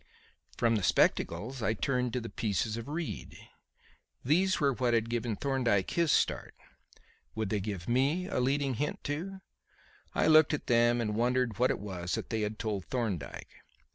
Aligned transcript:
From 0.57 0.77
the 0.77 0.83
spectacles 0.83 1.61
I 1.61 1.75
turned 1.75 2.11
to 2.13 2.19
the 2.19 2.27
pieces 2.27 2.75
of 2.75 2.87
reed. 2.87 3.37
These 4.25 4.59
were 4.59 4.73
what 4.73 4.95
had 4.95 5.11
given 5.11 5.35
Thorndyke 5.35 5.91
his 5.91 6.11
start. 6.11 6.55
Would 7.35 7.49
they 7.49 7.59
give 7.59 7.87
me 7.87 8.25
a 8.25 8.39
leading 8.39 8.73
hint 8.73 9.03
too? 9.03 9.41
I 10.15 10.25
looked 10.25 10.55
at 10.55 10.65
them 10.65 11.01
and 11.01 11.13
wondered 11.13 11.59
what 11.59 11.69
it 11.69 11.77
was 11.77 12.15
that 12.15 12.31
they 12.31 12.41
had 12.41 12.57
told 12.57 12.85
Thorndyke. 12.85 13.51